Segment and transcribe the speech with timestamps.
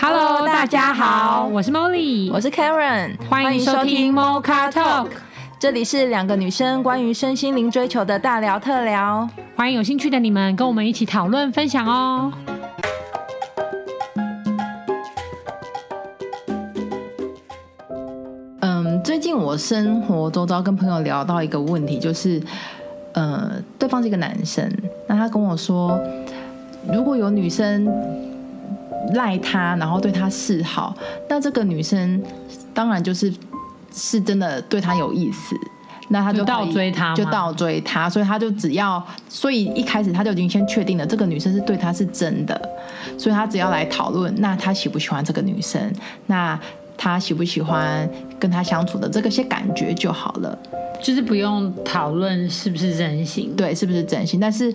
[0.00, 5.08] Hello，大家好，我是 Molly，我是 Karen，欢迎收听 Mocha Talk，
[5.58, 12.32] 这里是两个女生关于身心灵追求的大聊特聊，欢迎有兴趣的你们跟我们一起讨论分享哦。
[18.60, 22.40] 嗯，最近我生活周遭跟朋友聊到一个问题，就是，
[23.14, 24.72] 呃，对方是一个男生，
[25.08, 26.00] 那他跟我说，
[26.92, 27.84] 如果有女生
[29.14, 30.96] 赖他，然后对他示好，
[31.28, 32.22] 那这个女生
[32.72, 33.32] 当然就是
[33.92, 35.56] 是真的对他有意思，
[36.08, 42.60] 那他就，就倒追他，就倒追他，所以他就只要，所以一开始他就已经先确定了这个女生是对他是真的，
[43.18, 45.92] 所以他只要来讨论，那他喜不喜欢这个女生，
[46.26, 46.58] 那。
[47.00, 50.58] 他喜不喜欢跟他相处的这个些感觉就好了，
[51.00, 54.40] 就是不用讨论是不是真心，对，是不是真心。
[54.40, 54.74] 但是，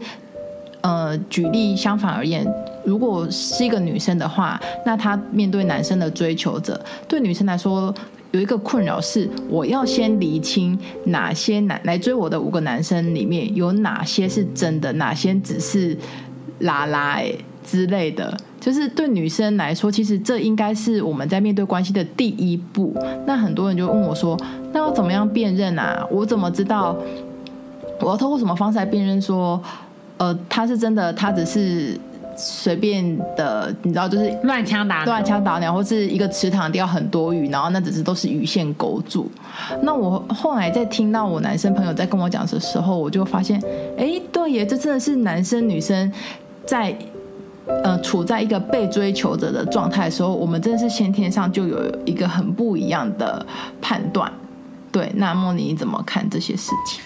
[0.79, 2.47] 呃，举例相反而言，
[2.83, 7.93] 如果是一个女生的话，那她面对男生的追求者，对女生来说
[8.31, 15.97] 有一个困扰是，我要先厘清哪些男来追我的五个男生里面有哪些是真的，哪些只是
[16.59, 17.31] 拉拉哎
[17.63, 18.35] 之类的。
[18.59, 22.95] 就是对女生来说，其实这应该是我们在面对关系的第一步。
[23.27, 24.39] 那很多人就问我说
[24.71, 26.07] ：“那要怎么样辨认啊？
[26.09, 26.97] 我怎么知道？
[27.99, 29.61] 我要透过什么方式来辨认说，
[30.17, 31.99] 呃，他是真的，他只是
[32.35, 39.31] 随便的，你知道，就是乱枪打乱枪打鸟，或是一个池塘钓很多鱼，然后那只是都是鱼线勾住。
[39.81, 43.61] 那我后来在听到我男生朋友在跟我讲的时候，我就发现，
[43.97, 46.11] 哎，对耶，这真的是男生女生
[46.65, 46.95] 在。”
[47.65, 53.45] 呃，处在一个被追求者的状态的时候，我们真的是先天上就有一个很不一样的
[53.81, 54.29] 判断。
[54.91, 57.01] 对，那么你怎么看这些事情？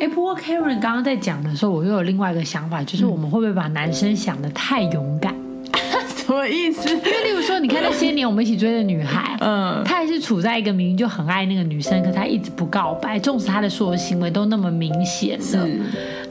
[0.00, 5.34] 哎，不过 Karen 刚刚在讲的时候，我又有另外一个想法，就是我们会不会把男生想的太勇敢？
[6.16, 6.88] 什么意思？
[6.88, 15.80] 因为例如说，你看那些年我们一起追的女孩，嗯，她还是处在一个明明就很爱那个女生，可她一直不告白，纵使她的所有行为都那么明显的，是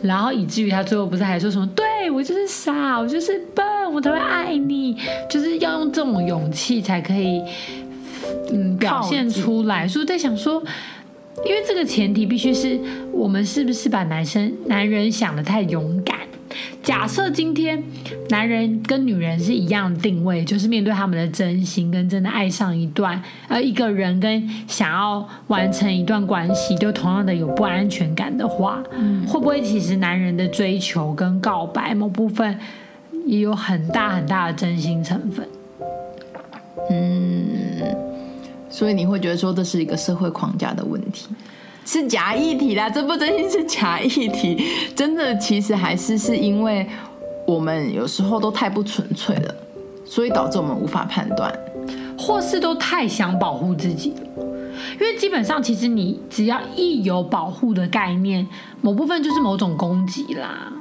[0.01, 1.67] 然后以至于她最后不是还说什么？
[1.75, 1.85] 对。
[2.11, 4.97] 我就是傻，我就是笨，我才会爱你。
[5.29, 7.39] 就是要用这种勇气才可以，
[8.51, 9.87] 嗯，表现出来。
[9.87, 10.61] 所以我在想说，
[11.45, 12.79] 因为这个前提必须是
[13.11, 16.17] 我们是不是把男生、男人想的太勇敢？
[16.81, 17.81] 假设今天
[18.29, 32.57] 男人跟女人是一样的定位，就是面对他们的真心跟真的爱上一段呃一个人，跟想要完成一段关系，就同样的有不安全感的话，嗯，会不会其实男人的追求跟告白某部分
[33.25, 35.47] 也有很大很大的真心成分？
[36.89, 37.28] 嗯，
[38.79, 41.27] 所以你会觉得说这是一个社会框架的问题？
[41.83, 44.63] 是假议题啦，这不真心是假议题，
[44.95, 46.87] 真的其实还是是因为
[47.45, 49.53] 我们有时候都太不纯粹了，
[50.05, 51.53] 所以导致我们无法判断，
[52.17, 54.13] 或是都太想保护自己。
[54.93, 58.47] 因为基本上其实你只要一有保护的概念，
[58.79, 60.71] 某部分就是某种攻击啦。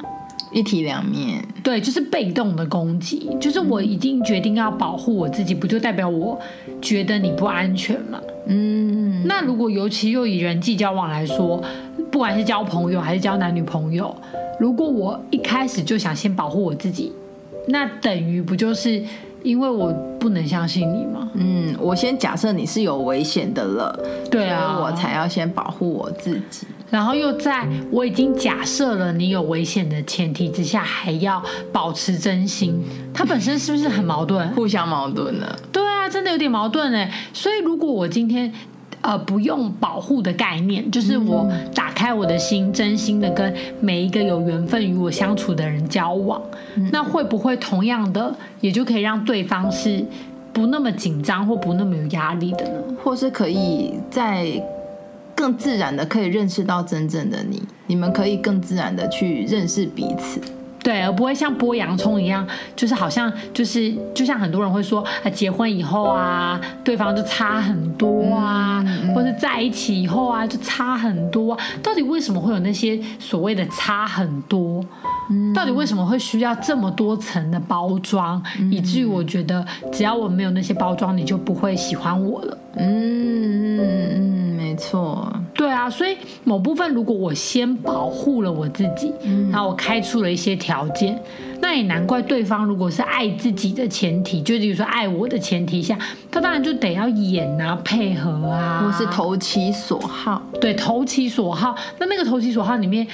[0.52, 6.38] 一体两面，对，就是被动的攻击，就是我已经决定要保护我自己，不就代表我
[6.80, 8.18] 觉得你不安全吗？
[8.46, 11.62] 嗯，那如果尤其又以人际交往来说，
[12.10, 14.14] 不管是交朋友还是交男女朋友，
[14.58, 17.12] 如果我一开始就想先保护我自己，
[17.66, 19.02] 那等于不就是
[19.42, 21.28] 因为我不能相信你吗？
[21.34, 26.66] 嗯，我先假设你是有危险的了，对啊，我才要先保护我自己。
[26.90, 32.82] 然后又在我已经假设了你有危险的前提之下，还要保持真心，
[33.12, 34.48] 它本身是不是很矛盾？
[34.56, 35.46] 互相矛盾呢？
[35.70, 37.12] 对啊，真的有点矛盾哎。
[37.34, 38.50] 所以如果我今天
[39.02, 46.40] 呃不用保护的概念，就是我打开我的心，真心的跟每一个有缘分与我相处的人交往，
[46.90, 50.02] 那会不会同样的也就可以让对方是
[50.54, 52.82] 不那么紧张或不那么有压力的呢？
[53.04, 54.58] 或是可以在。
[55.38, 60.40] 更自然的可以认识到真正的你，你们可以更自然的去认识彼此，
[60.82, 62.44] 对，而不会像剥洋葱一样，
[62.74, 74.84] 就是好像就是就像很多人会说，啊，结婚以后啊，对方就差很多啊，嗯嗯、或者在一起以后啊就差很多，到底为什么会有那些所谓的差很多？
[75.30, 82.58] 嗯、到底为什么会需要这么多层的包装，嗯、以至于我觉得只要我没有那些包装，你就不会喜欢我了？
[82.74, 84.47] 嗯嗯嗯。
[84.68, 91.18] 没错，对啊，所以某部分如果我先保护了我自己，嗯、然后我开出了一些条件，
[91.60, 95.98] 那也难怪对方如果是爱自己的前提，就比如说爱我的前提下，
[96.30, 101.74] 他当然就得要演啊，配合啊，或是投其所好，对，投其所好。
[101.98, 103.06] 那那个投其所好里面，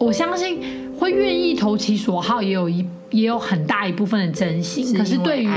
[0.00, 0.60] 我相信
[0.98, 4.92] 会愿意投其所好，也有一也有很大一部分的真心。
[4.92, 5.50] 可是对于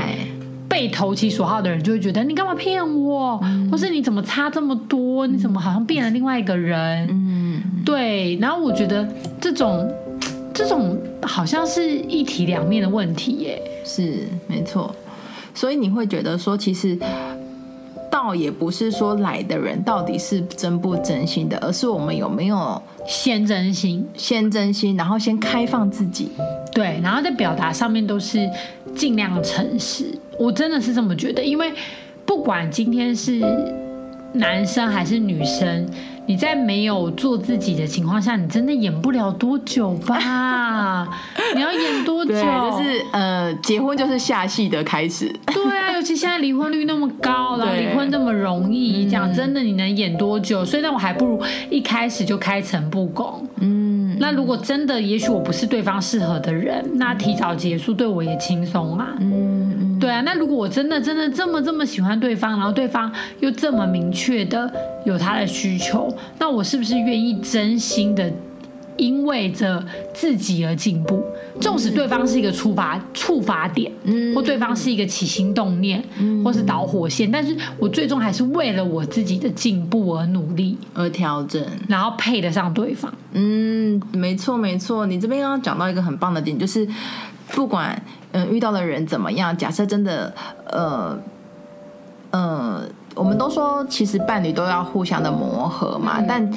[0.70, 7.06] 被投其所好的人就会觉得你干嘛骗我，嗯、或是你怎么差这么多，你怎么好像变了另外一个人？
[7.10, 8.36] 嗯，对。
[8.36, 9.06] 然后我觉得
[9.40, 9.92] 这种
[10.54, 13.60] 这种好像是一体两面的问题耶。
[13.84, 14.94] 是，没错。
[15.52, 16.96] 所以你会觉得说，其实。
[18.12, 26.28] 倒也不是说来的人到底是真不真心的，而是我们有没有先真心，先真心，然后先开放自己，
[26.74, 28.50] 对，然后在表达上面都是
[28.96, 30.06] 尽量诚实。
[30.40, 31.70] 我真的是这么觉得，因为
[32.24, 33.40] 不管今天是
[34.32, 35.86] 男生还是女生。
[36.26, 41.08] 你在没有做自己的情况下，你真的演不了多久吧？
[41.56, 42.32] 你要演多久？
[42.32, 45.26] 就是呃，结婚就是下戏的开始。
[45.46, 50.64] 对啊， 尤其现在离婚率那么高，然后离婚这么容易，讲真的，你能演多久？
[50.64, 53.44] 所以那我还不如一开始就开诚布公。
[53.56, 59.08] 嗯，那如果真的，也许我不是对方适合的人，那提早结束对我也轻松嘛。
[59.18, 59.59] 嗯。
[60.00, 64.72] 对啊，那如果我真的真的这么这么喜欢对方，然后对方又这么明确的
[65.04, 66.08] 有他的需求，
[66.38, 68.32] 那我是不是愿意真心的
[68.96, 71.22] 因为着自己而进步？
[71.60, 83.12] 纵使对方是一个触发触发点，嗯，或对方是一个起心动念，嗯，或是导火线，但是我最终还是为了我自己的进步而努力，而调整，然后配得上对方。
[83.32, 86.88] 嗯，没错没错，你这边刚刚讲到一个很棒的点，就是
[87.52, 88.02] 不管。
[88.32, 89.56] 嗯，遇到的人怎么样？
[89.56, 90.32] 假设真的，
[90.66, 91.18] 呃，
[92.30, 92.82] 呃，
[93.14, 96.16] 我们都说其实伴侣都要互相的磨合嘛。
[96.18, 96.52] 嗯、但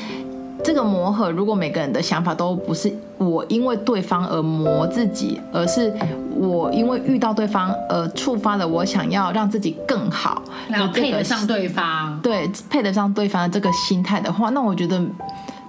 [0.64, 5.92] 这个磨合，如果每个人的想法都不是我因为对方而磨自己，而是
[6.36, 15.02] 我因为遇到对方而触发了我想要让自己更好，然后配得上对方，对，配得上对方的这个心态的话，那我觉得。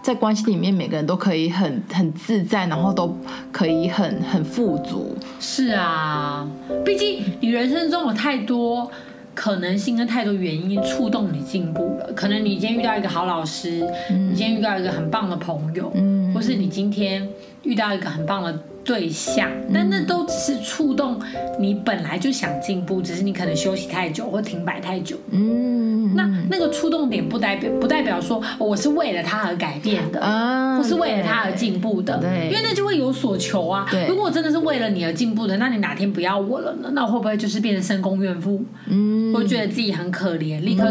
[0.05, 3.17] 在关系里面，每个人都可以很很自在，然后都
[3.51, 5.17] 可以很很富足。
[5.41, 6.47] 是啊，
[6.85, 8.91] 毕竟你人生中有太多
[9.35, 12.13] 可能性跟太多原因触动你进步了。
[12.15, 13.81] 可能你今天遇到一个好老师，
[14.11, 17.27] 嗯、你今天遇到一个很棒的朋友，嗯、或是你今天
[17.63, 21.19] 遇到一个很棒的对象，但那都只是触动
[21.59, 25.17] 你本来就想进步，只是你可能休息太久或停摆太久。
[25.31, 25.85] 嗯。
[26.15, 33.89] 那那个触动点不代表不代表说我是为了他而改变的，啊、不是为了他而进步的，对，因为那就会有所求啊。
[33.91, 36.91] 对，如果我真的是为了你而进步的，那你哪天不要我了呢？
[36.93, 38.63] 那我会不会就是变成深宫怨妇？
[38.87, 40.85] 嗯，会觉得自己很可怜，立刻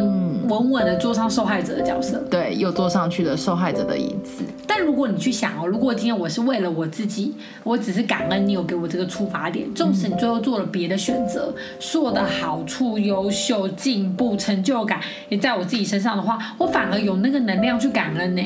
[0.49, 2.17] 稳稳的坐上受害者的角色。
[2.29, 4.43] 对，又坐上去了受害者的椅子。
[4.67, 15.01] 但如果你去想哦，如果今天我是为了我自己，我只是感恩你有给我这个出发点，纵使你最后做了别的选择，所有的好处、优秀、进步、成就感。
[15.27, 18.41] 也在我自己身上的话，我反而有那个能量去感恩呢。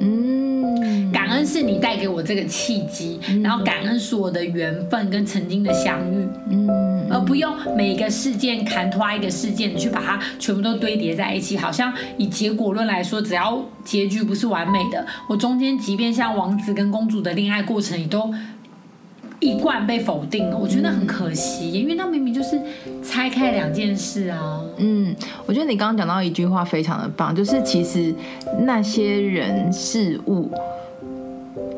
[0.00, 6.68] 嗯，感恩是你带给我这个契机，嗯、然后感恩是我的缘分跟曾经的相遇，嗯，
[7.10, 18.32] 而不用每一个事件砍拖一个事件去把它全部都堆叠在一起，好像以结果论来说，只要结局不是完美的，我中间即便像王子跟公主的恋爱过程也都。
[19.40, 22.60] 一贯被否定了，我觉得很可惜，因为那明明就是
[23.02, 24.60] 拆开两件事啊。
[24.76, 25.16] 嗯，
[25.46, 28.14] 我觉得你刚刚讲到一句话非常的棒，就是其实
[28.60, 30.50] 那些人事物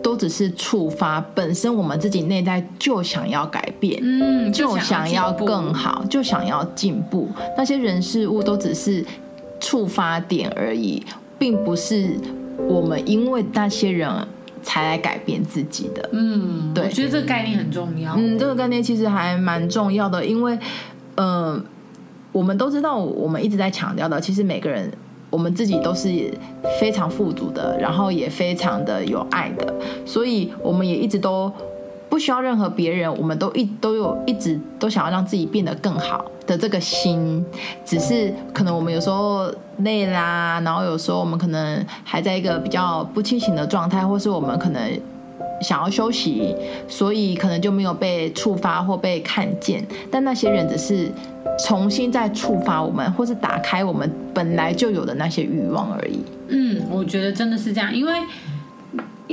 [0.02, 7.28] 都只是触发，本身我们自己内在就想要改变，嗯，就想要更好，就想要进步。
[7.56, 9.04] 那些人事物都只是
[9.60, 11.00] 触发点而已，
[11.38, 12.16] 并不是
[12.68, 14.10] 我们因为那些人。
[14.62, 18.14] 才来改变自己的，嗯，对，我觉得这个概念很重要。
[18.16, 20.58] 嗯，这个概念其实还蛮重要的，因为，
[21.16, 21.60] 呃，
[22.32, 24.90] 我们都知道，我们一直在强调的，其实每个人，
[25.30, 26.08] 我们自己都是
[26.80, 29.74] 非常富足的，然后也非常的有爱的，
[30.06, 31.52] 所以我们也一直都。
[32.12, 37.42] 不需要任何别人，我们都一都有一直都想要让自己变得更好的这个心，
[37.86, 44.78] 只是可能我们有时候累啦，然后有时候我们可能还在一个比较不清醒的状态，或是我们可能
[45.62, 46.54] 想要休息，
[46.86, 49.82] 所以可能就没有被触发或被看见。
[50.10, 51.10] 但那些人只是
[51.64, 56.22] 重新再触发我们，或是打开我们本来就有的那些欲望而已。
[56.48, 58.12] 嗯，我觉得真的是这样，因为。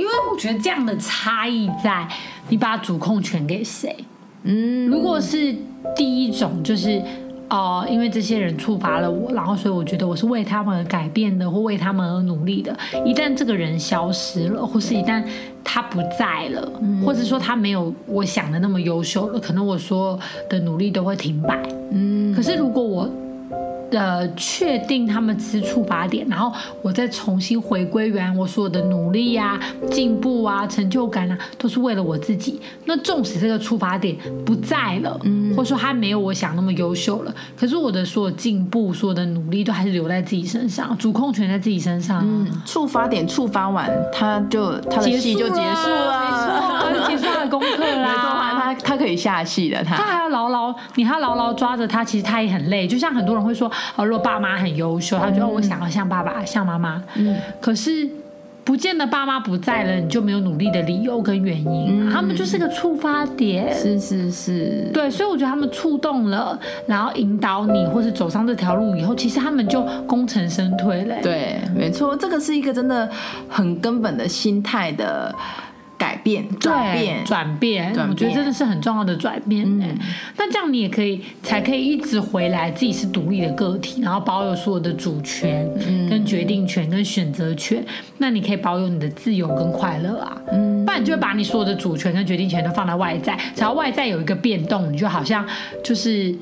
[0.00, 2.08] 因为我觉得这样的差异在
[2.48, 3.94] 你把主控权给谁？
[4.44, 5.54] 嗯，如果是
[5.94, 6.98] 第一种，就是
[7.50, 12.74] 哦、呃，因为这些人触发了我，然后所以我觉得我是为他们而改变的，或为他们而努力的。
[13.04, 15.22] 一旦这个人消失了，或是一旦
[15.62, 21.60] 他不在了，嗯、或者说他没有我想的那么优秀了，可能我所有的努力都会停摆。
[21.92, 23.06] 嗯，可是如果我
[23.92, 32.60] 呃，确定他们只是触发点，然后我再重新回归原来我所有的努力呀、啊、进步啊、成就感啊，都是为了我自己。
[32.84, 42.20] 那纵使这个触发点不在了，嗯，或者说他没有我想那么优秀了，可是我的所有进步、所有的努力都还是留在自己身上，主控权在自己身上。
[42.22, 48.56] 嗯，触发点触发完，他就他的戏就结束了，没错，结束他的功课啦。
[48.60, 52.86] 他他可以下戏的，他他还要牢牢，你还要牢牢抓着他，其实他也很累。
[52.86, 53.70] 就像很多人会说。
[53.96, 57.02] 哦，如果爸妈很优秀，他觉得我想要像爸爸、像妈妈。
[57.16, 58.08] 嗯，可是
[58.62, 62.08] 不见得爸妈不在了，你就没有努力的理由跟原因。
[62.08, 63.74] 嗯，他们就是个触发点。
[63.74, 71.16] 是是是，对，所以我觉得他们触动了，然后引导你，或是走上这条路以后，其实他们就功成身退了。
[71.22, 73.08] 对，没错，这个是一个真的
[73.48, 75.34] 很根本的心态的。
[76.00, 79.66] 改变，转变，转变，我觉得真的是很重要的转变。
[79.66, 79.98] 嗯，
[80.38, 85.68] 那这样你也可以，才可以一直回来，自己是独立的个体，然后保有所有的主权、
[86.08, 87.84] 跟决定权、跟选择权。
[88.16, 90.40] 那你可以保有你的自由跟快乐啊。
[90.50, 95.46] 嗯，不然你就会把你所有的主权跟决定权都放在外在，只要外在有一个变动，你就好像
[95.84, 96.34] 就是。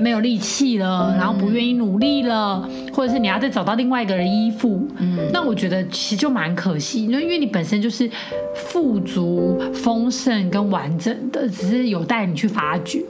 [0.00, 8.10] 没有力气了，然后不愿意努力了，嗯、或者是你要再找到另外一个人依附，嗯，那我觉得其实就蛮可惜，因为因为你本身就是
[8.54, 13.04] 富足、丰盛跟完整的，只是有待你去发掘。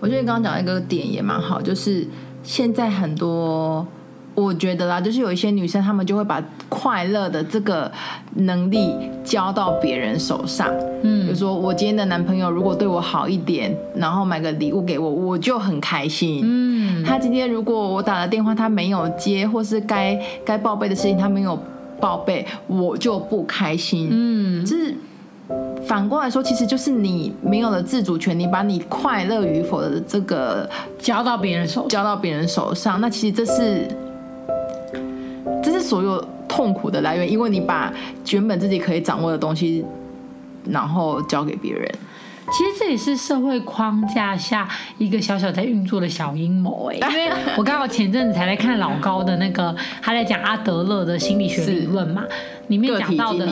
[0.00, 2.06] 我觉得你刚刚讲一个点也蛮好，就是
[2.42, 3.86] 现在很多。
[4.34, 7.90] 我觉得啦，就是有一些女生，她们就会把快乐的这个
[8.34, 10.68] 能力交到别人手上。
[11.02, 16.40] 嗯，比如说我今天的男朋友如果对我好一点，然后买个礼物给我，我就很开心。
[16.42, 21.56] 嗯，他今天如果我打了电话他没有接，或是该该报备的事情他没有
[22.00, 24.08] 报备，我就不开心。
[24.10, 24.96] 嗯，就是
[25.86, 33.86] 反过来说，其实就是你没有了自主权，你把你快乐与否的这个交到别人手，交到别人手上，那其实这是。
[35.86, 37.92] 所有痛苦的来源，因为你把
[38.30, 39.84] 原本自己可以掌握的东西，
[40.70, 41.94] 然后交给别人。
[42.52, 52.22] 其实这也是社会框架下一个小小在运作的小阴谋哎， 因为我刚好前阵子才在看老高的那个，他在讲阿德勒的心理学理论嘛。
[52.68, 53.46] 里面讲到的，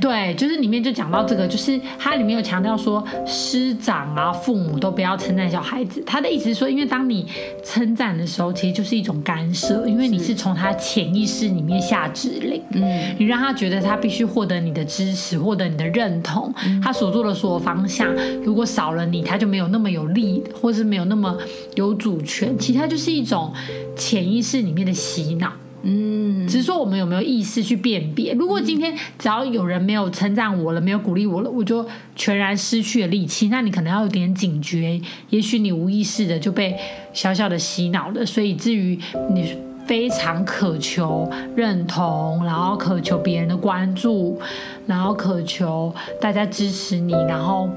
[0.00, 6.02] 对，就是里面就讲到这个，就是它里面有强调说，师长啊、父母都不要称赞小孩子。
[6.06, 7.26] 他的意思是说，因为当你
[7.64, 16.52] 称赞的时候，其实就是一种干涉，因为你是从他潜意识里面下指令，嗯，你让他觉得他必须获得你的支持，获得你的认同，
[16.82, 18.12] 他所做的所有方向，
[18.42, 21.36] 如果少了你，他就没有那么有力，或是没有那么
[21.74, 22.56] 有主权。
[22.58, 23.52] 其实它就是一种
[23.96, 25.52] 潜意识里面的洗脑。
[25.82, 28.32] 嗯，只是说我们有没有意识去辨别？
[28.34, 35.00] 如果今天只要有人没有称赞我了，没有鼓励我了，我就全然失去了力气，那你可能要有点警觉。
[35.30, 36.76] 也许你无意识的就被
[37.12, 38.98] 小小的洗脑了，所以至于
[39.32, 39.56] 你
[39.86, 44.38] 非常渴求认同，然后渴求别人的关注，
[44.86, 47.70] 然后渴求大家支持你，然后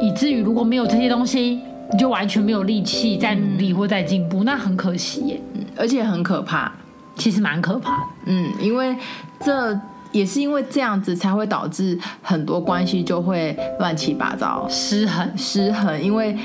[0.00, 1.60] 以至于如果没有这些东西，
[1.92, 5.40] 你就完全没有力气再努力或再进步，那很可惜耶，
[5.76, 6.72] 而且很可怕。
[7.16, 8.96] 其实蛮可怕的，嗯，因为
[9.40, 9.78] 这
[10.12, 16.02] 也是因为这样子才会导致很多关系就会乱七八糟、失衡、失衡。
[16.02, 16.36] 因为，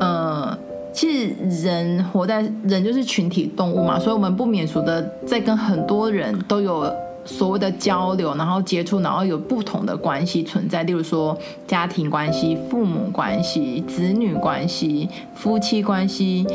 [0.00, 0.56] 呃，
[0.92, 6.92] 其实人活在人就是群体动物嘛，所以我们不免俗的在跟很多人都有
[7.24, 11.36] 所谓的交流，然后接触，然后有不同的关系存在，例如说
[11.66, 16.46] 家庭关系、父母关系、子女关系、夫妻关系。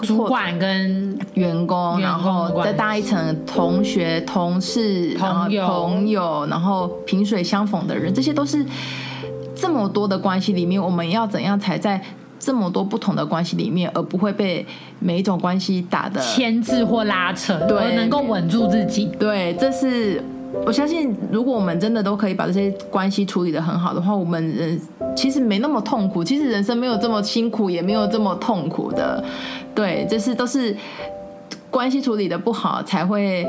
[0.00, 8.64] 主管跟员工，然后再搭一层同学、同事、朋友、朋友，然后萍水相逢的人，这些都是
[9.54, 12.02] 这么多的关系里面，我们要怎样才在
[12.38, 14.66] 这么多不同的关系里面，而不会被
[14.98, 19.06] 每一种关系打的牵制或拉扯，对，而能够稳住自己。
[19.18, 20.22] 对，这是。
[20.64, 24.80] 我相信，如果我们真的都可以把这些关系处理得很好的话，我们人
[25.16, 26.22] 其实没那么痛苦。
[26.22, 29.22] 其实人生没有这么辛苦，也没有这么痛苦的。
[29.74, 30.76] 对，这是都是
[31.70, 33.46] 关系处理的不好，才会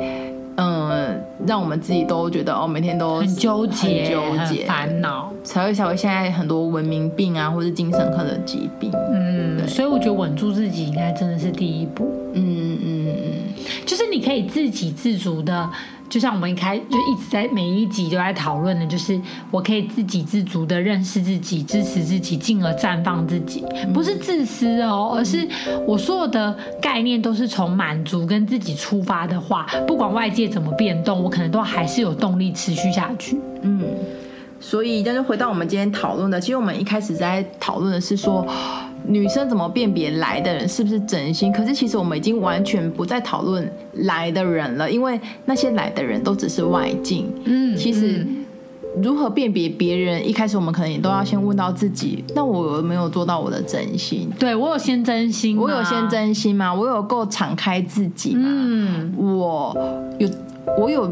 [0.56, 8.92] 嗯，让我们自己都觉得哦，每天都很纠结、纠结、烦恼，才会才会现在很多文明病啊，或是精神科的疾病。
[9.12, 12.12] 嗯，所以我觉得稳住自己应该真的是第一步。
[12.36, 13.53] 嗯嗯嗯，
[13.86, 15.70] 就是你可以自给自足的。
[16.10, 25.48] 就像我们一开就一直在每一集都在讨论的，就是我可以自给自足的认识自己、支持自己，进而绽放自己，不是自私哦，而是
[25.88, 33.36] 我所有的概念都是从满足跟自己出发的话，不管外界怎么变动，我可能都还是有动力持续下去。
[33.64, 33.82] 嗯，
[34.60, 38.46] 所以，但是回到我们今天讨论的，其实我们一开始在讨论的是说。
[39.06, 41.52] 女生怎么辨别来的人是不是真心？
[41.52, 47.32] 可是其实我们已经完全不再讨论来的人了，因为那些来的人都只是外境。
[47.44, 48.26] 嗯，其实
[49.02, 54.30] 如何辨别别人，一开始我们可能也都要先问到自己：那我有没有做到我的真心？
[54.40, 56.74] 对，我有先真心，我有先真心吗？
[56.74, 58.44] 我有够敞开自己吗？
[58.46, 59.78] 嗯，我
[60.20, 60.30] 有，
[60.80, 61.12] 我有。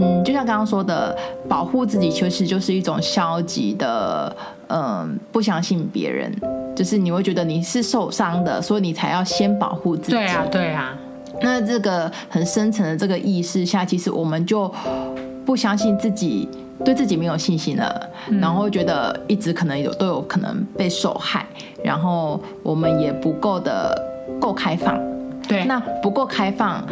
[0.00, 1.16] 嗯，就像刚刚说的，
[1.48, 4.34] 保护自己其实就是一种消极的，
[4.68, 6.32] 嗯，不相信别人，
[6.74, 10.12] 就是你会觉得你是受伤的，所以你才要先保护自己。
[10.12, 10.96] 对啊，对啊。
[11.40, 14.72] 那这个很深层的这个意识下，其实我们就
[15.46, 16.48] 不相信自己，
[16.84, 21.46] 对自己没有信心了，嗯、然后觉得一直可能有都有可能被受害，
[21.84, 23.96] 然后我们也不够的
[24.40, 24.98] 够开放。
[25.46, 26.84] 对，那不够开放。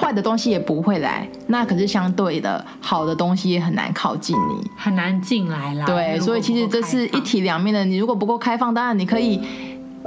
[0.00, 5.86] 坏的东西也不会来，那可是相对的，好的东西也很难靠近你，很难进来啦。
[5.86, 7.84] 对，所以其实这是一体两面的。
[7.84, 9.40] 你如果不够开放，当然你可以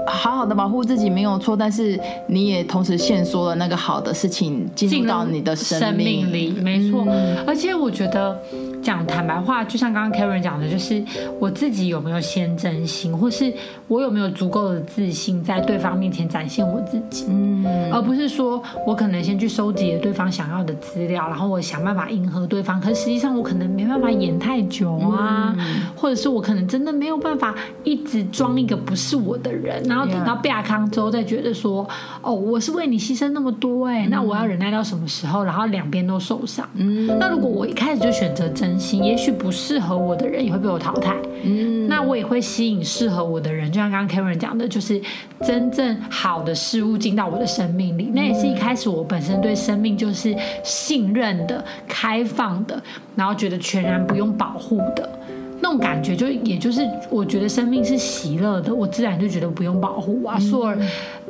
[0.08, 7.06] 好好的保护自己没有错，但是你也同时限缩了那个好的事情进入到你的生命里，没错。
[7.08, 8.40] 嗯，而且我觉得。
[8.82, 11.04] 讲坦白话，就像刚刚 Karen 讲的，就是
[11.40, 13.54] 我自己有没有先真心，或是
[13.88, 31.88] 我有没有足够的自信，在对方面前展现我自己，嗯，而不是说我可能先去收集对方想要的资料，然后我想办法迎合对方，可是实际上我可能没办法演太久啊，嗯、或者是我可能真的没有办法一直装一个不是我的人，然后等到变康之后再觉得说，
[32.22, 35.44] 哦，我是为你牺牲那么多哎、欸，那我要忍耐到什么时候？
[35.44, 38.71] 然后两边都受伤，嗯，那如果我一开始就选择真。
[39.04, 43.72] 也许不适合我的人也会被我淘汰，嗯，那我也会吸引适合我的人。
[43.72, 45.02] 就像刚刚 Karen 讲的，就是
[45.42, 48.12] 真正好的事物进到我的生命里。
[48.14, 52.82] 那也是一开始我本身对生命就是信任的、开放的，
[53.16, 55.10] 然后觉得全然不用保护的
[55.62, 56.16] 那种感觉。
[56.16, 60.38] 就也就是我觉得生命是喜乐的，我自然就觉得不用保护啊。
[60.40, 60.78] 所以。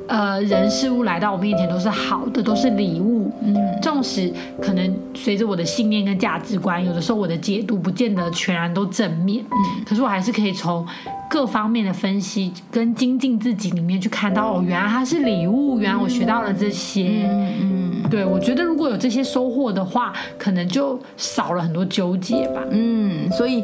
[0.08, 3.32] 呃，人事物来到我面前都是好的，都是礼物。
[3.42, 4.32] 嗯，纵使
[4.62, 9.44] 可能随着我的信念跟价值观，有的时候我的解读不见得全然都正面。
[9.50, 10.86] 嗯，可是我还是可以从
[11.30, 17.28] 各方面的分析跟精进自己里面去看到，哦，原来它是礼物，原来我学到了这些。
[17.30, 22.62] 嗯嗯，对，我觉得如果有这些收获的话，可能就少了很多纠结吧。
[22.72, 23.64] 嗯，所以。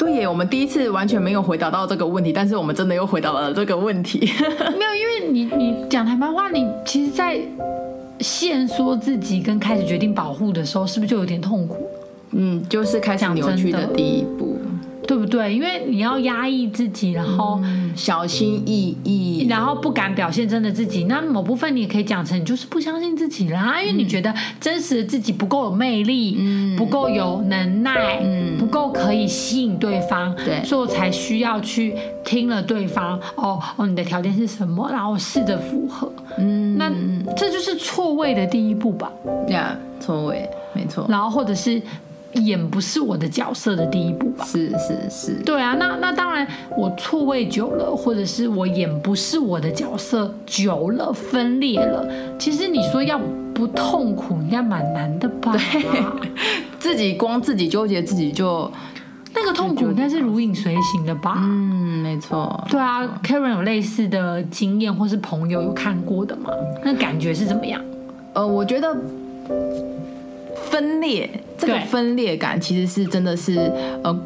[0.00, 4.18] 对耶，我们第一次完全没有回答到这个问题，但是我们真的又回答了这个问题。
[4.48, 7.38] 没有，因为你你讲台湾话，你其实，在
[8.20, 11.86] 限缩自己跟开始决定保护的时候，是不是就有点痛苦？
[12.30, 14.58] 嗯，就是开始扭曲的第一步。
[15.10, 15.52] 对不对？
[15.52, 17.60] 因为你要压抑自己，然后
[17.96, 21.06] 小心翼翼，然后不敢表现真的自己。
[21.08, 31.92] 那某部分你也可以讲成，你就是不相信自己啦，因为你觉得真实的自己不够有魅力，嗯，不够有能耐，嗯，不够可以吸引对方，对，所以我才需要去
[32.24, 36.88] 听了对方，哦哦，你的条件是什么，然后试着符合，嗯，那
[37.34, 39.10] 这就是错位的第一步吧？
[39.48, 41.04] 呀，错位，没错。
[41.08, 41.82] 然后或者是。
[42.34, 44.44] 演不是我的角色的第一步吧？
[44.44, 52.06] 是是是，对啊，那那当然，我错位久了，或者是我演不是我的角色久了，分裂了，
[52.38, 53.20] 其实你说要
[53.52, 55.52] 不痛苦，应该蛮难的吧？
[55.52, 55.82] 对，
[56.78, 58.70] 自己光自己纠结自己就
[59.34, 61.34] 那个痛苦应该是如影随形的吧？
[61.38, 62.64] 嗯，没错。
[62.70, 66.50] 对啊，Karen 有类似的经验，或是朋友有看过的吗？
[66.84, 67.80] 那感觉是怎么样？
[68.34, 68.96] 呃，我觉得。
[70.70, 71.28] 分裂，
[71.58, 73.70] 这个分裂感其实是真的是，
[74.04, 74.16] 呃，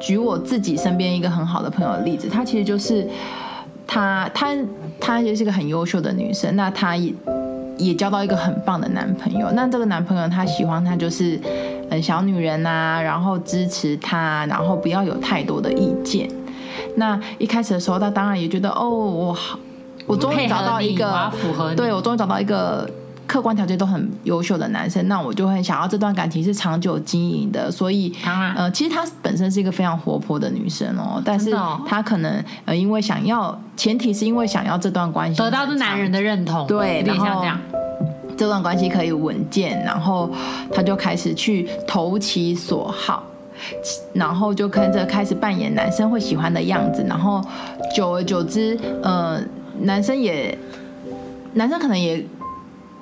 [0.00, 3.06] 举我自己身边一个很好的朋友的例子，她其实就是，
[3.86, 4.56] 她她
[5.00, 7.12] 她也是个很优秀的女生，那她也
[7.76, 11.38] 也交到一个很棒的男朋友，那这个男朋友他喜欢她就是，
[11.90, 16.30] 呃，小女人啊，然后支持她，然后不要有太多的意见。
[16.94, 19.58] 那一开始的时候，她当然也觉得，哦，我好，
[20.06, 22.88] 我终于找到一个我符合，对，我终于找到一个。
[23.30, 27.70] 客观条件都很优秀的男生，那我就很想要这段感情是长久经营的。
[27.70, 28.12] 所以，
[28.56, 31.52] 呃，其实她本身是一个非常活泼的女生哦，但是
[31.86, 37.44] 她可能呃，因为想要，前提是因为想要这段关系得到这男人的认同，对，然后
[38.36, 40.28] 这段关系可以稳健，然后
[40.74, 43.22] 她就开始去投其所好，
[44.12, 47.40] 然后就跟着开始扮演男生会喜欢的样子，然后
[47.94, 49.40] 久而久之，呃，
[49.82, 50.58] 男生也，
[51.54, 52.26] 男生可能也。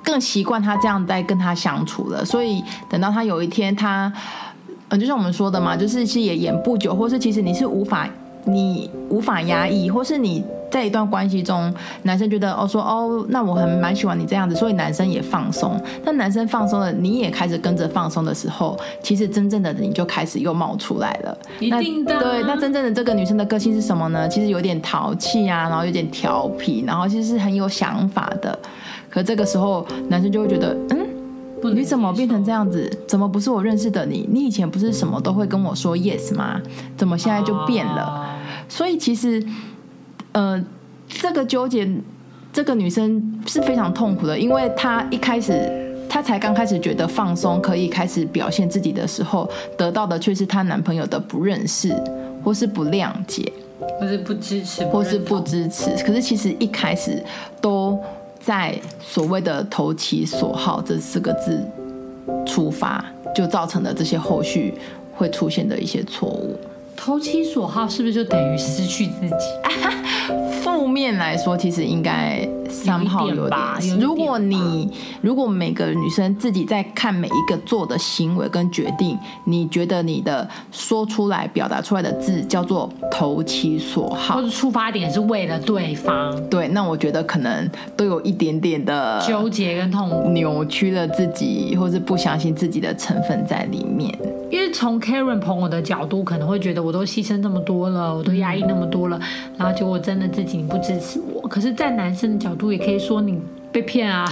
[0.09, 4.11] 更习惯他这样在跟他相处了，所以等到他有一天他，
[4.87, 8.09] 嗯，就像我们说的嘛，就是其实也演不久，或是其实你是无法，
[8.45, 11.71] 你无法压抑，或是你在一段关系中，
[12.03, 15.79] 男生觉得哦说哦，那我很蛮喜欢你这样子，所以男生也放松。
[16.03, 21.37] 那男生放松了，你也开始跟着放松的时候，其实真正的你就开始又冒出来了。
[21.59, 22.19] 一定的。
[22.19, 24.27] 对，那真正的这个女生的个性是什么呢？
[24.27, 28.57] 其实有点淘气啊，然后有点调皮，然后其实是很有想法的。
[29.09, 32.89] 可这个时候，男生就会觉得，嗯，你怎么变成这样子？
[33.07, 34.27] 怎么不是我认识的你？
[34.31, 36.61] 你以前不是什么都会跟我说 yes 吗？
[36.95, 38.37] 怎么现在就变了？
[38.69, 39.43] 所以其实，
[40.31, 40.63] 呃，
[41.07, 41.89] 这个纠结，
[42.53, 51.91] 这个女生是非常痛苦的，因为她一开始，她才刚开始觉得放松，可以开始表现自己的时候，得到的却是她男朋友的不认识，
[52.43, 53.51] 或是不谅解，
[53.99, 55.89] 或是不支持，或是不支持。
[56.05, 57.21] 可是其实一开始
[57.59, 57.99] 都。
[58.49, 61.63] 在所谓的投其所好这四个字
[62.47, 64.73] 出发，就造成了这些后续
[65.15, 66.57] 会出现的一些错误。
[66.95, 69.45] 投其所好是不是就等于失去自己？
[70.63, 72.39] 负面来说，其实应该
[72.83, 73.99] 三号有点。
[73.99, 74.89] 如果你
[75.21, 94.17] 如果每个女生自己在看每一个做的行为跟决定，你觉得你的说出来、表达出来的字叫做投其所好，或者出发点是为了对方，对，那我觉得可能都有一点点的纠结跟痛苦，扭曲了自己，或是不相信自己的成分在里面。
[94.49, 99.19] 因为从 Karen 朋友的角度，可能会觉得我都牺牲这么多了，我都压抑那么多了，
[99.57, 101.47] 然后结果真的自己你不支持我。
[101.47, 103.39] 可是，在男生的角度，也可以说你
[103.71, 104.25] 被骗啊，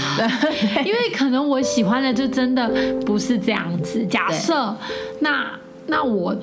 [0.86, 2.70] 因为可能我喜欢的就真的
[3.06, 4.06] 不是这样子。
[4.08, 4.76] 假设
[5.20, 5.48] 那
[5.88, 6.36] 那我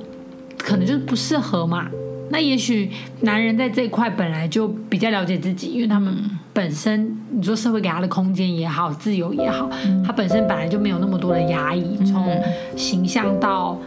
[0.59, 1.89] 可能就不适合嘛。
[2.31, 6.13] 那也许男人在这一块本来就比较了解自己，因为他们
[6.55, 9.69] 本身你说社会给他的空间也好，自由也好，
[10.05, 12.43] 他本身本来就没有那么多的压抑，从
[12.75, 13.79] 形象到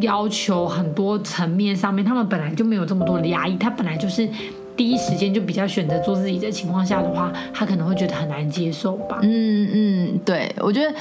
[0.00, 4.28] 要求很多层面上面，他们本来就没有这么多的压抑，他本来就是
[4.76, 9.20] 第一时间就比较选择做自己的情况下的话，他可能会觉得很难接受吧。
[9.22, 10.94] 嗯嗯，对，我觉得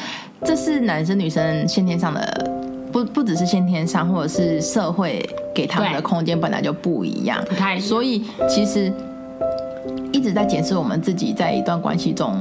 [0.44, 2.52] 这是男生女生先天上的。
[2.92, 7.88] 不不只是先天上，或者是社会给他们的空间本来就不一样，不太一样。
[7.88, 8.94] 所以其实
[10.12, 12.40] 一直在检视我们自己，在一段关系中，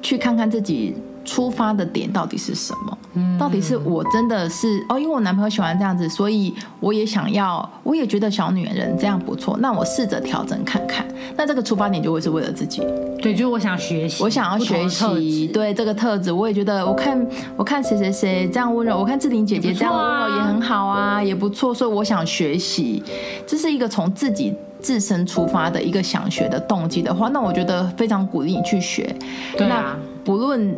[0.00, 0.94] 去看看自己
[1.28, 2.98] 出发的点到底是什么。
[3.14, 11.06] 嗯，到底是我真的是哦，因为我男朋友喜欢这样子，所以我也想要，我也觉得小女人这样不错，那我试着调整看看。
[11.36, 12.82] 那这个出发点就会是为了自己，
[13.20, 23.02] 对，就是我想学习，我想要学习，对这个特质，我也觉得，我看我看谁谁谁这样温柔，我看志玲姐姐这样温柔也很好啊，也不错，所以我想学习，
[23.46, 29.14] 这是一个从自己自身出发的一个想学的动机的话，那我觉得非常鼓励你去学，
[29.56, 30.76] 对啊，那不论。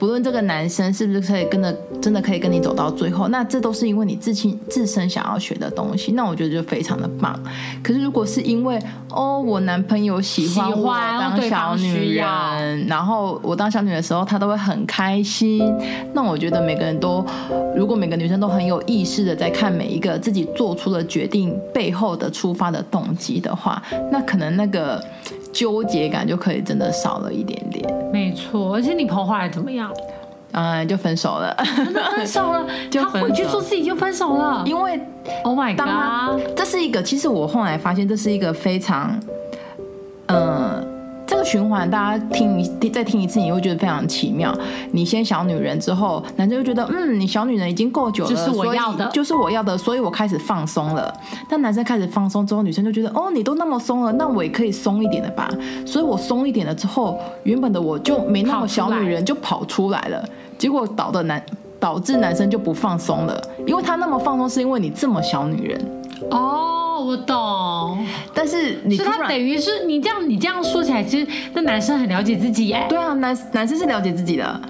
[0.00, 7.38] 不论这个男生是不是可以跟着，真的可以跟你走到最后，那这都是因为你自亲自身想要学的东西，那我觉得就非常的棒。
[7.82, 15.70] 可是如果是因为哦，我男朋友喜欢我当小女人，然后我当小女人的时候，他都会很开心。
[16.14, 17.22] 那我觉得每个人都，
[17.76, 25.04] 如果每个女生都很有意识的在看每一个自己做出的决定背后的出发的动机的话，那可能那个。
[25.52, 28.74] 纠结感就可以真的少了一点点，没错。
[28.74, 29.92] 而且你朋友后来怎么样？
[30.52, 31.56] 嗯，就分手了。
[31.76, 32.66] 真的分手了？
[32.90, 34.64] 就他回去做自己就分手了？
[34.66, 34.98] 因为
[35.44, 37.02] ，Oh my God，这是一个。
[37.02, 39.18] 其实我后来发现，这是一个非常，
[40.26, 40.84] 嗯。
[40.84, 40.89] 这
[41.40, 44.54] 个循环，大家听一再听一次，你会觉得非常奇妙。
[44.92, 51.12] 你先小女人之后，男生就觉得，嗯，你小女人已经够久了，就是我要的，就是我要的，所以我开始放松了。
[51.48, 55.50] 但男生开始放松之后，女生就觉得，哦，你都那么松了，那我也可以松一点的吧。
[55.86, 60.22] 所以我松一点了之后，原本的我就没那么小女人，就跑出来了。
[60.58, 61.42] 结果导的男
[61.78, 66.02] 导致男生就不放松了，因为他那么放松，是因为你这么小女人。
[66.30, 72.86] 哦，我懂，但是你是他等于是你这样，你这样说起来，其实那男生很了解自己耶。
[72.88, 74.60] 对啊，男男生是了解自己的。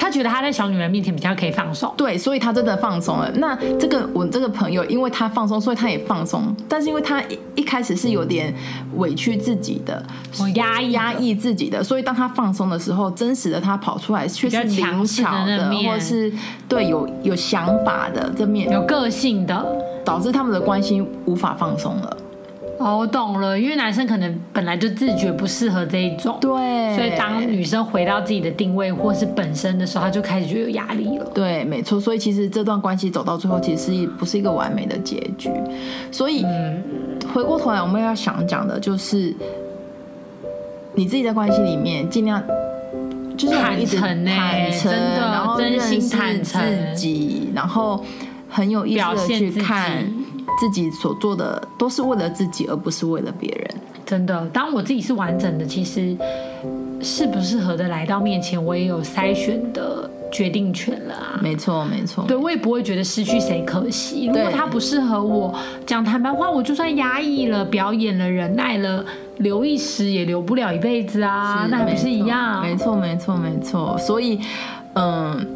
[0.00, 3.30] 他觉得他在小女人面前比较可以放松，对，所以他真的放松了。
[3.34, 6.56] 那这个我这个朋友，因为他放松，所以他也放松。
[6.66, 8.52] 但是因为他一一开始是有点
[8.96, 10.02] 委屈自己的，
[10.40, 16.32] 我压抑压抑自己的，所以当他放松的时候，真实的他跑出来却是灵巧的，的或是
[16.66, 19.66] 对有有想法的这面，有个性的，
[20.02, 22.16] 导致他们的关系无法放松了。
[22.80, 31.30] 哦，我懂了，因为男生可能本来就自觉不适合这一种，对，所以当女生回到自己的定位或是本身的时候，他就开始就有压力了。
[31.34, 35.50] 对，没错，所以其实这段关系走到最后，其实不是一个完美的结局。
[36.10, 36.82] 所以、嗯、
[37.34, 39.36] 回过头来，我们要想讲的就是，
[40.94, 42.42] 你自己在关系里面尽量
[43.36, 46.62] 就是坦诚、欸，真的，然后真心坦诚
[46.94, 48.02] 自己，然后
[48.48, 50.10] 很有意识的去看。
[50.60, 53.70] 自己所做的都是为了自己，而不是为了别人。
[54.04, 56.14] 真的，当我自己是完整的，其实
[57.00, 61.40] 适不适合的来到面前，我也有筛选的决定权了啊。
[61.40, 62.24] 没错，没错。
[62.28, 64.26] 对，我也不会觉得失去谁可惜。
[64.26, 65.54] 如果他不适合我，
[65.86, 69.02] 讲坦白话，我就算压抑了、表演了、忍耐了，
[69.38, 71.66] 留一时也留不了一辈子啊。
[71.70, 72.60] 那还不是一样？
[72.60, 73.96] 没错，没错，没错。
[73.96, 74.40] 所以，
[74.94, 75.46] 嗯，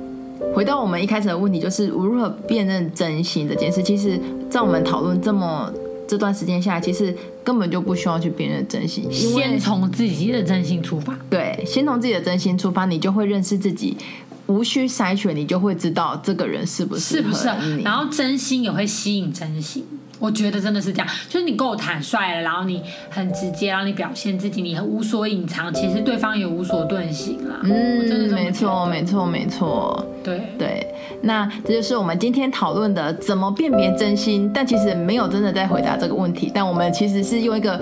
[0.54, 3.82] 回到我们一开始的问题，就是如何辨认真心这件事。
[3.82, 4.18] 其实，
[4.54, 5.72] 在我们讨论这么。
[6.06, 11.18] 这段时间下来，其实根本就不需要去辨认真心，先从自己的真心出发。
[11.30, 13.96] 对，先从自己的真心出发，你就会认识自己，
[14.46, 17.34] 无需筛选，你就会知道这个人是不是适合你。
[17.34, 17.78] 是不是？
[17.78, 19.86] 然后真心也会吸引真心。
[20.20, 27.56] 我觉得真的是这样，就是你够坦率了，然后你很直接，然后你表现自己，你很无所隐藏，其实对方也无所遁形啦。
[27.64, 30.06] 嗯，真的没错，没错，没错。
[30.22, 30.86] 对对，
[31.22, 37.80] 那这就是我们今天讨论的怎么辨别真心，但其实没有真的在回答这个问题，但我们其实是用一个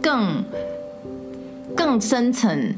[0.00, 0.42] 更
[1.76, 2.74] 更深层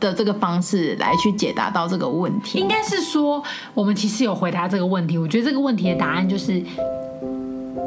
[0.00, 2.58] 的这个方式来去解答到这个问题。
[2.58, 3.42] 应该是说，
[3.74, 6.62] 我们其实有回答这个问题，我觉得这个问题的答案就是。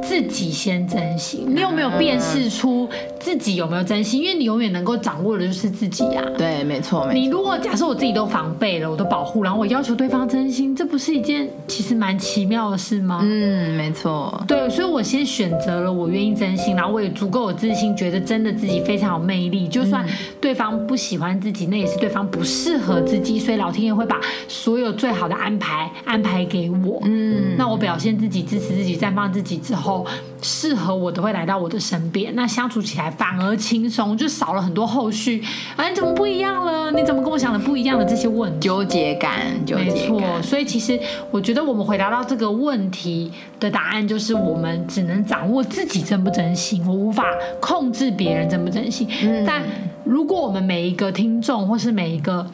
[0.01, 2.89] 自己先珍惜，你有没有辨识出
[3.21, 4.21] 自己有没有真心？
[4.21, 6.25] 因为你永远能够掌握的就是自己啊。
[6.37, 7.13] 对，没错，没错。
[7.13, 13.19] 你如果假设我自己都防备了，我都保护，然后我要求对方真心，这不是一件其实蛮奇妙的事吗？
[13.23, 14.43] 嗯，没错。
[14.47, 19.67] 对，所以我先选择了我愿意真心，然后我也足够有自信，觉得真的自己非常有魅力。
[19.67, 20.03] 就算
[20.39, 26.99] 对方不喜欢自己，那也是对方不适合自己，所以老天爷会把所有最好的安排安排给我。
[27.05, 30.07] 嗯，那我表现自己，支持自己，绽放自己之后。
[30.43, 35.43] 适合我的会来到我的身边，那相处起来反而轻松，就少了很多后续。
[35.75, 36.91] 哎，你怎么不一样了？
[36.91, 38.67] 你怎么跟我想的不一样的这些问题？
[38.67, 39.93] 纠结感，纠结感。
[39.93, 47.25] 没错，所以其实我觉得我们回答到这个问题的答案就是，我们只能掌握自己真不真心，我无法
[47.59, 49.07] 控制别人真不真心。
[49.23, 49.61] 嗯，但
[50.03, 52.45] 如果我们每一个听众或是每一个。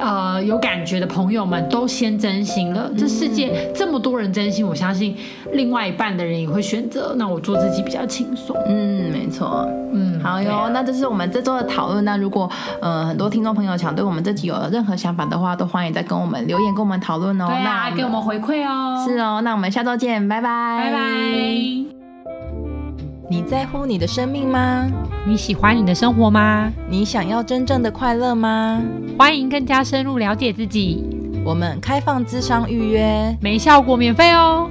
[0.00, 2.90] 呃，有感觉的朋友们都先真心了。
[2.96, 5.16] 这世界这么多人真心，我相信
[5.52, 7.14] 另外一半的人也会选择。
[7.16, 8.56] 那我做自己比较轻松。
[8.66, 9.68] 嗯，没错。
[9.92, 10.50] 嗯，好哟。
[10.52, 12.04] 啊、那这是我们这周的讨论。
[12.04, 17.46] 那如果呃很多听众朋友想对我们这集有任何想法的话，都欢迎再跟我们留言，跟我们讨论哦。
[17.46, 19.04] 对啊，那给我们回馈哦。
[19.06, 21.99] 是哦，那我们下周见，拜拜，拜拜。
[23.30, 24.90] 你在乎你的生命吗？
[25.24, 26.68] 你喜欢你的生活吗？
[26.88, 28.82] 你想要真正的快乐吗？
[29.16, 31.04] 欢迎更加深入了解自己。
[31.44, 34.68] 我们开放智商预约，没效果免费哦。